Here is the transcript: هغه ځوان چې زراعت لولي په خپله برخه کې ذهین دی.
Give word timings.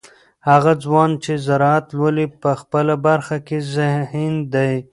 هغه 0.49 0.73
ځوان 0.83 1.11
چې 1.23 1.31
زراعت 1.47 1.85
لولي 1.97 2.27
په 2.41 2.51
خپله 2.61 2.93
برخه 3.05 3.37
کې 3.47 3.57
ذهین 3.73 4.35
دی. 4.53 4.73